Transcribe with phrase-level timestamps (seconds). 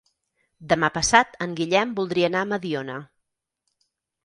[0.71, 2.99] Demà passat en Guillem voldria anar a Mediona.